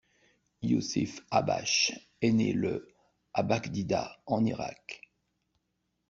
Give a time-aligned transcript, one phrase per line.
[0.63, 1.91] Yousif Habash
[2.23, 2.87] est né le
[3.35, 4.99] à Bakhdida en Irak.